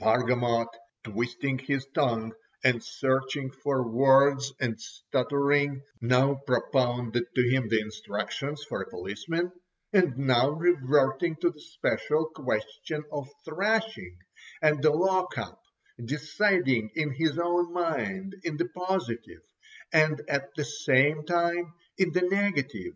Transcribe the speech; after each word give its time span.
Bargamot, 0.00 0.66
twisting 1.04 1.56
his 1.58 1.86
tongue, 1.94 2.32
and 2.64 2.82
searching 2.82 3.52
for 3.52 3.88
words 3.88 4.52
and 4.60 4.80
stuttering, 4.80 5.82
now 6.00 6.34
propounded 6.34 7.22
to 7.36 7.48
him 7.48 7.68
the 7.68 7.80
instructions 7.80 8.64
for 8.64 8.82
a 8.82 8.90
policeman, 8.90 9.52
and 9.92 10.18
now 10.18 10.50
reverting 10.50 11.36
to 11.36 11.48
the 11.48 11.60
special 11.60 12.24
question 12.34 13.04
of 13.12 13.30
thrashing, 13.44 14.18
and 14.60 14.82
the 14.82 14.90
lock 14.90 15.38
up, 15.38 15.60
deciding 16.04 16.90
in 16.96 17.12
his 17.12 17.38
own 17.38 17.72
mind 17.72 18.34
in 18.42 18.56
the 18.56 18.66
positive, 18.70 19.42
and 19.92 20.22
at 20.28 20.48
the 20.56 20.64
same 20.64 21.24
time 21.24 21.72
in 21.98 22.10
the 22.10 22.22
negative. 22.22 22.94